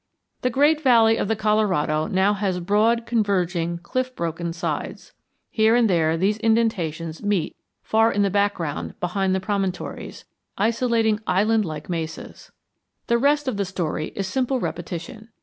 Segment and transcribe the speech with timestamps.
[0.41, 5.13] The great valley of the Colorado now has broad converging cliff broken sides.
[5.51, 10.25] Here and there these indentations meet far in the background behind the promontories,
[10.57, 12.51] isolating island like mesas.
[13.05, 15.29] The rest of the story is simple repetition.